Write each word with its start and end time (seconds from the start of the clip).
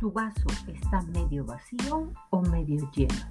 ¿Tu 0.00 0.10
vaso 0.10 0.46
está 0.66 1.02
medio 1.12 1.44
vacío 1.44 2.10
o 2.30 2.40
medio 2.40 2.90
lleno? 2.92 3.26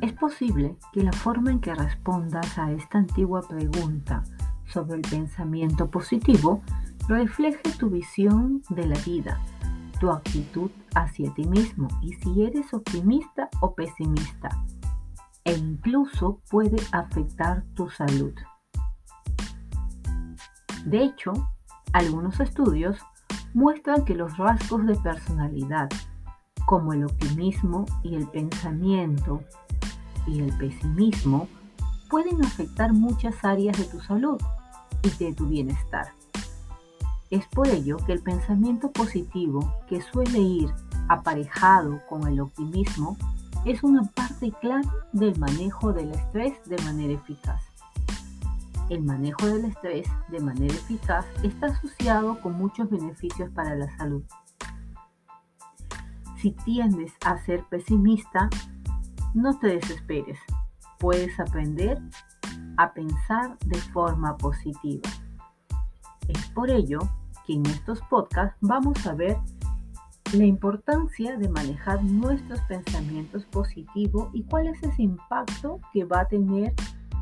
Es 0.00 0.12
posible 0.12 0.76
que 0.92 1.02
la 1.02 1.10
forma 1.10 1.50
en 1.50 1.60
que 1.60 1.74
respondas 1.74 2.56
a 2.56 2.70
esta 2.70 2.98
antigua 2.98 3.42
pregunta 3.42 4.22
sobre 4.68 4.98
el 4.98 5.02
pensamiento 5.02 5.90
positivo 5.90 6.62
refleje 7.08 7.72
tu 7.76 7.90
visión 7.90 8.62
de 8.70 8.86
la 8.86 8.96
vida, 9.00 9.40
tu 9.98 10.12
actitud 10.12 10.70
hacia 10.94 11.34
ti 11.34 11.44
mismo 11.44 11.88
y 12.00 12.12
si 12.12 12.44
eres 12.44 12.72
optimista 12.72 13.48
o 13.60 13.74
pesimista, 13.74 14.48
e 15.44 15.54
incluso 15.54 16.40
puede 16.50 16.80
afectar 16.92 17.64
tu 17.74 17.90
salud. 17.90 18.34
De 20.84 21.02
hecho, 21.02 21.32
algunos 21.92 22.38
estudios 22.38 23.00
muestran 23.54 24.04
que 24.04 24.14
los 24.14 24.36
rasgos 24.36 24.86
de 24.86 24.96
personalidad, 24.96 25.88
como 26.66 26.92
el 26.92 27.04
optimismo 27.04 27.86
y 28.02 28.14
el 28.14 28.26
pensamiento 28.28 29.42
y 30.26 30.40
el 30.40 30.56
pesimismo, 30.56 31.48
pueden 32.08 32.44
afectar 32.44 32.92
muchas 32.92 33.44
áreas 33.44 33.76
de 33.78 33.84
tu 33.84 34.00
salud 34.00 34.40
y 35.02 35.24
de 35.24 35.32
tu 35.34 35.46
bienestar. 35.46 36.12
Es 37.30 37.46
por 37.46 37.66
ello 37.68 37.96
que 38.04 38.12
el 38.12 38.22
pensamiento 38.22 38.90
positivo, 38.92 39.74
que 39.88 40.02
suele 40.02 40.38
ir 40.38 40.70
aparejado 41.08 42.00
con 42.08 42.26
el 42.28 42.40
optimismo, 42.40 43.16
es 43.64 43.82
una 43.82 44.02
parte 44.02 44.52
clave 44.60 44.86
del 45.12 45.38
manejo 45.38 45.92
del 45.92 46.10
estrés 46.10 46.52
de 46.66 46.76
manera 46.84 47.14
eficaz. 47.14 47.71
El 48.92 49.04
manejo 49.04 49.46
del 49.46 49.64
estrés 49.64 50.06
de 50.28 50.38
manera 50.38 50.74
eficaz 50.74 51.24
está 51.42 51.68
asociado 51.68 52.38
con 52.42 52.58
muchos 52.58 52.90
beneficios 52.90 53.48
para 53.54 53.74
la 53.74 53.88
salud. 53.96 54.22
Si 56.36 56.50
tiendes 56.50 57.14
a 57.24 57.38
ser 57.38 57.64
pesimista, 57.70 58.50
no 59.32 59.58
te 59.58 59.68
desesperes. 59.68 60.38
Puedes 60.98 61.40
aprender 61.40 62.02
a 62.76 62.92
pensar 62.92 63.56
de 63.60 63.78
forma 63.78 64.36
positiva. 64.36 65.08
Es 66.28 66.48
por 66.48 66.68
ello 66.68 66.98
que 67.46 67.54
en 67.54 67.64
estos 67.64 68.02
podcasts 68.10 68.58
vamos 68.60 69.06
a 69.06 69.14
ver 69.14 69.38
la 70.34 70.44
importancia 70.44 71.38
de 71.38 71.48
manejar 71.48 72.04
nuestros 72.04 72.60
pensamientos 72.68 73.46
positivos 73.46 74.28
y 74.34 74.42
cuál 74.42 74.66
es 74.66 74.82
ese 74.82 75.04
impacto 75.04 75.80
que 75.94 76.04
va 76.04 76.20
a 76.20 76.28
tener 76.28 76.74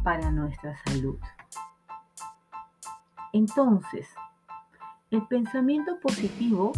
para 0.02 0.32
nuestra 0.32 0.76
salud. 0.86 1.16
Entonces, 3.32 4.08
el 5.10 5.26
pensamiento 5.26 5.98
positivo 6.00 6.72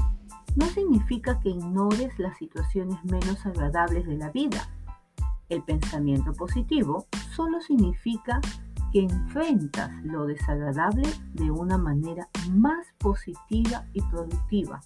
no 0.56 0.66
significa 0.66 1.40
que 1.40 1.50
ignores 1.50 2.18
las 2.18 2.36
situaciones 2.36 3.02
menos 3.04 3.44
agradables 3.46 4.06
de 4.06 4.16
la 4.16 4.30
vida. 4.30 4.68
El 5.48 5.62
pensamiento 5.62 6.32
positivo 6.32 7.06
solo 7.34 7.60
significa 7.60 8.40
que 8.92 9.00
enfrentas 9.00 9.90
lo 10.04 10.26
desagradable 10.26 11.08
de 11.32 11.50
una 11.50 11.78
manera 11.78 12.28
más 12.50 12.86
positiva 12.98 13.86
y 13.94 14.02
productiva. 14.02 14.80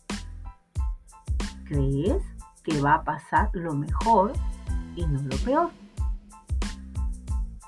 Crees 1.65 2.23
que 2.63 2.81
va 2.81 2.95
a 2.95 3.05
pasar 3.05 3.51
lo 3.53 3.75
mejor 3.75 4.33
y 4.95 5.05
no 5.07 5.21
lo 5.23 5.37
peor. 5.39 5.71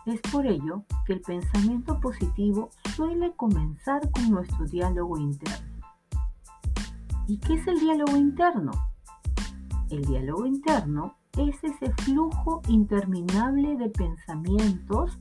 Es 0.06 0.20
por 0.32 0.46
ello 0.46 0.84
que 1.06 1.14
el 1.14 1.20
pensamiento 1.20 2.00
positivo 2.00 2.70
suele 2.98 3.32
comenzar 3.36 4.10
con 4.10 4.28
nuestro 4.28 4.66
diálogo 4.66 5.16
interno. 5.18 5.84
¿Y 7.28 7.38
qué 7.38 7.54
es 7.54 7.64
el 7.68 7.78
diálogo 7.78 8.16
interno? 8.16 8.72
El 9.88 10.04
diálogo 10.04 10.44
interno 10.44 11.14
es 11.36 11.62
ese 11.62 11.92
flujo 12.02 12.60
interminable 12.66 13.76
de 13.76 13.88
pensamientos 13.90 15.16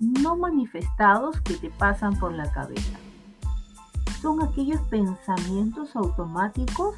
no 0.00 0.36
manifestados 0.36 1.40
que 1.40 1.54
te 1.54 1.70
pasan 1.70 2.14
por 2.18 2.34
la 2.34 2.52
cabeza. 2.52 2.98
Son 4.20 4.42
aquellos 4.42 4.82
pensamientos 4.88 5.96
automáticos 5.96 6.94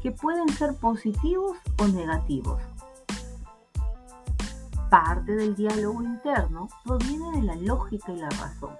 que 0.00 0.12
pueden 0.12 0.48
ser 0.50 0.76
positivos 0.76 1.56
o 1.82 1.88
negativos. 1.88 2.60
Parte 4.88 5.34
del 5.34 5.56
diálogo 5.56 6.00
interno 6.00 6.68
proviene 6.84 7.32
de 7.32 7.42
la 7.42 7.56
lógica 7.56 8.12
y 8.12 8.18
la 8.18 8.30
razón. 8.30 8.73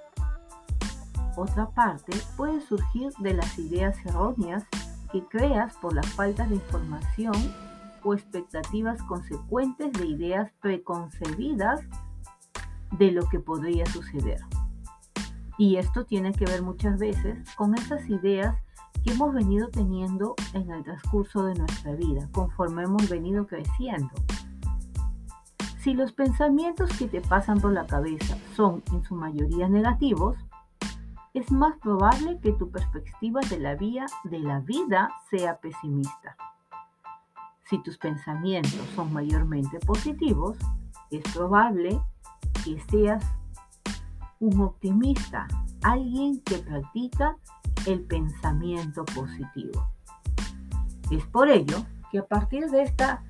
Otra 1.37 1.69
parte 1.71 2.13
puede 2.37 2.61
surgir 2.61 3.13
de 3.19 3.35
las 3.35 3.59
ideas 3.59 3.97
erróneas 4.05 4.65
que 5.11 5.25
creas 5.25 5.77
por 5.77 5.95
la 5.95 6.03
falta 6.03 6.47
de 6.47 6.57
información 6.57 7.35
o 8.05 8.15
expectativas 8.15 9.03
consecuentes 9.03 9.93
de 9.93 10.07
ideas 10.07 10.51
preconcebidas 10.61 11.81
de 12.93 13.11
lo 13.11 13.27
que 13.29 13.41
podría 13.41 13.87
suceder. 13.87 14.41
Y 15.59 15.77
esto 15.77 16.05
tiene 16.05 16.33
que 16.33 16.45
ver 16.45 16.63
muchas 16.63 16.99
veces 16.99 17.39
con 17.57 17.75
esas 17.75 18.09
ideas 18.09 18.57
que 19.05 19.13
hemos 19.13 19.35
venido 19.35 19.69
teniendo 19.69 20.35
en 20.53 20.71
el 20.71 20.83
transcurso 20.83 21.45
de 21.45 21.55
nuestra 21.55 21.93
vida, 21.95 22.29
conforme 22.33 22.85
hemos 22.85 23.09
venido 23.09 23.47
creciendo. 23.47 24.11
Si 25.81 25.95
los 25.95 26.13
pensamientos 26.13 26.97
que 26.97 27.09
te 27.09 27.21
pasan 27.21 27.61
por 27.61 27.73
la 27.73 27.87
cabeza 27.87 28.39
son 28.57 28.83
en 28.93 29.05
su 29.05 29.15
mayoría 29.15 29.69
negativos, 29.69 30.37
es 31.35 31.51
más 31.51 31.77
probable 31.79 32.39
que 32.41 32.53
tu 32.53 32.71
perspectiva 32.71 33.41
de 33.51 33.59
la, 33.59 33.75
vía, 33.75 34.07
de 34.23 34.39
la 34.39 34.61
vida 34.61 35.11
sea 35.29 35.59
pesimista. 35.59 36.37
Si 37.65 37.83
tus 37.83 37.99
pensamientos 37.99 38.81
son 38.95 39.13
mayormente 39.13 39.81
positivos, 39.81 40.57
es 41.11 41.23
probable 41.35 42.01
que 42.65 42.81
seas 42.89 43.25
un 44.39 44.61
optimista, 44.61 45.49
alguien 45.83 46.41
que 46.43 46.59
practica 46.59 47.37
el 47.87 48.03
pensamiento 48.03 49.05
positivo. 49.05 49.89
Es 51.11 51.27
por 51.27 51.49
ello 51.49 51.79
que 52.13 52.19
a 52.19 52.27
partir 52.27 52.71
de 52.71 52.83
esta 52.83 53.25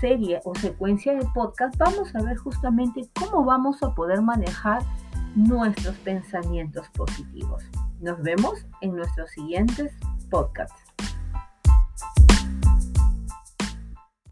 serie 0.00 0.40
o 0.44 0.54
secuencia 0.54 1.14
de 1.14 1.26
podcast 1.34 1.76
vamos 1.76 2.14
a 2.14 2.22
ver 2.22 2.38
justamente 2.38 3.08
cómo 3.18 3.44
vamos 3.44 3.82
a 3.82 3.94
poder 3.94 4.22
manejar 4.22 4.82
nuestros 5.34 5.96
pensamientos 5.98 6.88
positivos. 6.90 7.64
Nos 8.00 8.22
vemos 8.22 8.66
en 8.80 8.96
nuestros 8.96 9.30
siguientes 9.30 9.92
podcasts. 10.30 10.89